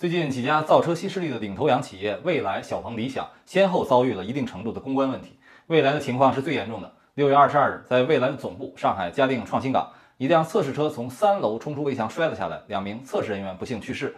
[0.00, 5.38] 最近几家造车新势力的领头羊企业蔚来、小鹏、理想先后遭遇了一定程度的公关问题。
[5.66, 6.90] 蔚来的情况是最严重的。
[7.16, 14.16] 六月二十二日，在蔚来总部上海嘉定创新港，一辆测试车从三楼冲出围墙摔了下来，两名测试人员不幸去世。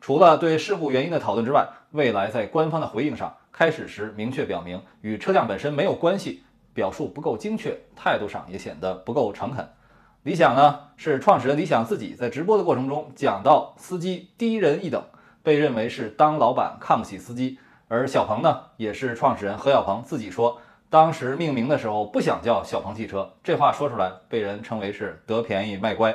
[0.00, 6.42] 除了对事故原因的讨论之外，蔚来在官方的回应上，开始时明确表明与车辆本身没有关系，
[6.74, 9.64] 表述不够精确，态度上也显得不够诚恳。
[10.22, 15.02] 理想呢，是创始人李想自己在直播的过程中讲到司机低人一等，
[15.42, 17.58] 被认为是当老板看不起司机。
[17.88, 26.14] 而小鹏呢，也是创始人何小鹏自己说，当时命名的时候不想叫小鹏汽车，这话说出来被人称为是得便宜卖乖。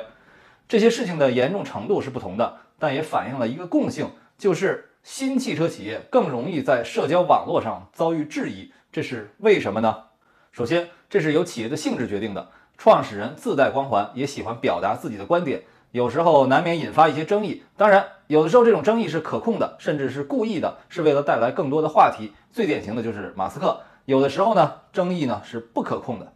[0.66, 10.04] 这些事情的严重程度是不同的，但也反映了一个共性，就是新汽车企业更容易在社交网络上遭遇质疑，这是为什么呢？
[10.50, 12.48] 首先，这是由企业的性质决定的。
[12.78, 17.64] 创始人自带光环，也喜欢表达自己的观点，有时候难免引发一些争议。
[17.76, 22.32] 当然，有的时候这种争议是可控的，甚至是故意的，是为了带来更多的话题。
[22.52, 23.80] 最典型的就是马斯克。
[24.04, 26.32] 有的时候呢，争议呢是不可控的。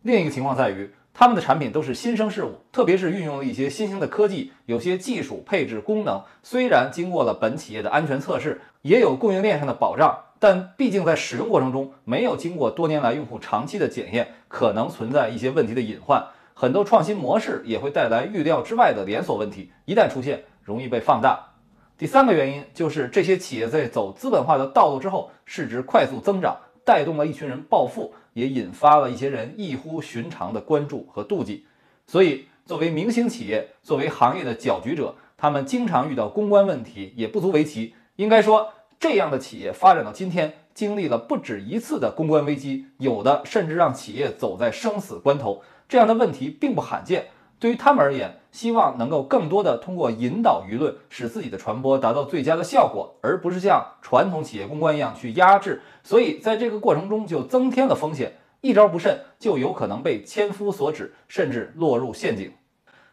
[0.00, 10.18] 另一个情况在于，他们的产品都是新生事物，特别是运用了一些新兴的科技，有些技术配置功能虽然经过了本企业的安全测试，也有供应链上的保障。
[10.46, 16.22] 但毕竟在使用过程中没有经过多年来用户长期的检验，可能存在一些问题的隐患。
[16.52, 21.54] 很多创新模式也会带来预料之外的连锁问题，一旦出现，容易被放大。
[21.96, 31.64] 第三个原因就是这些企业在走资本化的道路之后，市值快速增长，带动了一群人暴富，也引发了一些人异乎寻常的关注和妒忌。
[32.06, 37.94] 所以，作为明星企业，作为行业的搅局者，他们经常遇到公关问题，也不足为奇。
[38.16, 38.68] 应该说。
[39.04, 45.62] 这样的企业发展到今天，经历了不止一次的公关危机，有的甚至让企业走在生死关头。
[45.86, 47.26] 这样的问题并不罕见。
[47.58, 55.82] 对于他们而言，希望能够更多的通过引导舆论，使自己的传播达到最佳的效果，而不是像传统企业公关一样去压制。
[56.02, 62.50] 所以，在这个过程中就增添了风险，一招不慎就有可能被千夫所指，甚至落入陷阱。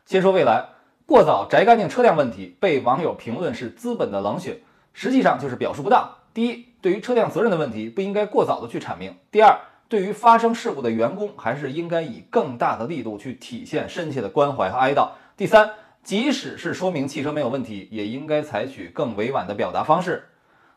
[0.06, 0.70] 先说未来，
[1.06, 4.62] 过早摘干净车辆问题，被网友评论是资本的冷血。
[4.94, 6.16] 实际上就是表述不当。
[6.34, 9.60] 第一，对于车辆责任的问题，不应该过早的去阐明；第二，
[9.90, 15.72] 对于发生事故的员工，还是应该以更大的力度去体现深切的关怀和哀悼；第三，
[16.04, 20.30] 即使是说明汽车没有问题，也应该采取更委婉的表达方式。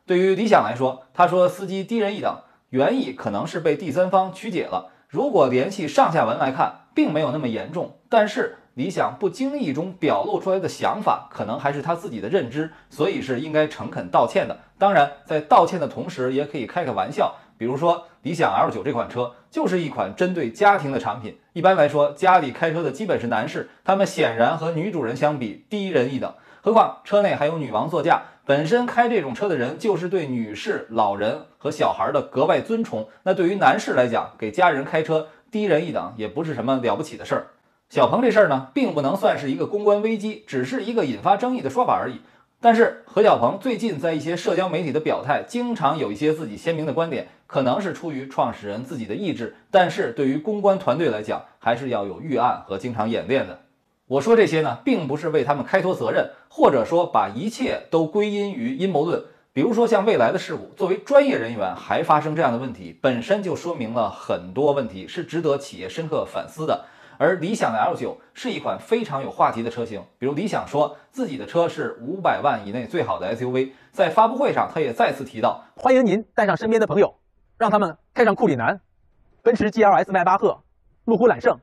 [0.06, 2.38] 对于理想来说，他说司机低人一等，
[2.70, 4.90] 原意可能是被第三方曲解了。
[5.08, 8.58] 如果联系上下文来看，并没有那么严重，但是。
[8.74, 14.58] 理想不经意中表露出来的想法，可能还是他自己的认知，所以是应该诚恳道歉的。
[14.78, 21.38] 当然，在道歉的同时，也可以开个玩笑，比如说，理想 L 九这款车就是一款针对家庭的产品。
[21.52, 26.34] 一般来说，家里开车的基本是男士，他们显然和女主人相比低人一等。
[26.60, 33.08] 何况车内还有女王座驾，本身开这种车的人就是对女士、老人和小孩的格外尊崇。
[33.22, 37.46] 那对于男士来讲，给家人开车低人一等也不是什么了不起的事儿。
[37.94, 42.22] 小鹏这事儿呢，并不能算是一个公关危机，只是一个引发争议的说法而已。
[42.60, 53.60] 但是何小鹏最近在一些社交媒体的表态，经常有一些自己鲜明的观点，可能是出于创始人自己的意志，但是对于公关团队来讲，还是要有预案和经常演练的。
[54.08, 59.22] 我说这些呢，并不是为他们开脱责任，或者说把一切都归因于阴谋论。
[59.52, 66.86] 比如说像未来的事故，作为专业人员还发生这样的问题，本身就说明了很多问题，是值得企业深刻反思的。
[67.18, 77.14] 而理想的 L9 是一款非常有话题的车型，比如理想说自己的车是五百万以内最好的 SUV，在发布会上，他也再次提到，欢迎您带上身边的朋友，
[77.56, 78.80] 让他们开上库里南、
[79.42, 80.62] 奔驰 GLS 迈巴赫、
[81.04, 81.58] 路虎揽胜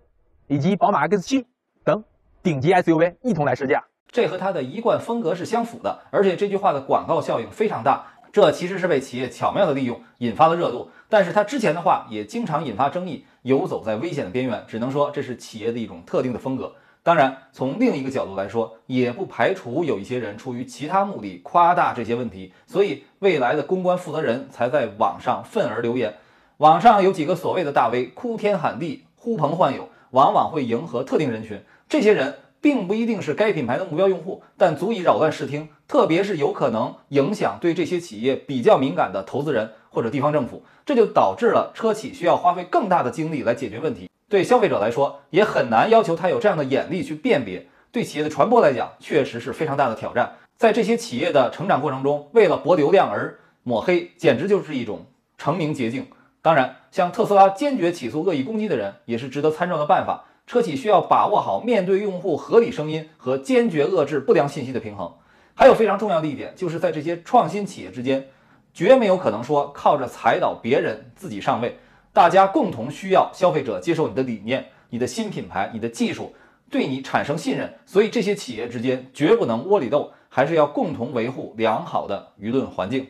[0.47, 1.45] 以及宝马 X7
[1.83, 2.03] 等
[2.44, 8.06] 顶级 SUV 一同来试驾，这和他的一贯风格是相符的，而且这句话的广告效应非常大。
[8.31, 10.90] 这其实是被企业巧妙的利用，引发了热度。
[11.09, 14.64] 但是他之前的话也经常引发争议，游走在危险的边缘。
[14.68, 16.74] 只能说这是企业的一种特定的风格。
[17.03, 22.54] 当然，从另一个角度来说，也不排除有一些人出于其他目的夸大这些问题。
[22.68, 26.16] 所以，未来的公关负责人才在网上愤而留言。
[26.57, 31.62] 网上有几个所谓的大 V 哭天喊地、呼朋唤友，往往会迎合特定人群。
[31.89, 32.36] 这些人。
[32.62, 44.08] 并不一定是该品牌的目标用户，但足以扰乱视听，特别是有可能影响对这些企业比较敏感的投资人或者地方政府，这就导致了车企需要花费更大的精力来解决问题。
[44.30, 47.68] 对消费者来说，也很难要求他有这样的眼力去辨别。
[47.92, 50.38] 对企业的传播来讲，确实是非常大的挑战。
[50.56, 56.08] 在这些企业的成长过程中，为了博流量而抹黑，简直就是一种成名捷径。
[56.42, 60.25] 当然，像特斯拉坚决起诉恶意攻击的人，也是值得参照的办法。
[60.47, 65.13] 车企需要把握好面对用户合理声音和坚决遏制不良信息的平衡。
[65.53, 68.29] 还有非常重要的一点，就是在这些创新企业之间，
[68.73, 71.77] 绝没有可能说靠着踩倒别人自己上位。
[72.13, 76.33] 大家共同需要消费者接受你的理念、你的新品牌、你的技术，
[76.69, 77.75] 对你产生信任。
[77.85, 83.07] 所以这些企业之间绝不能窝里斗，还是要共同维护良好的舆论环境。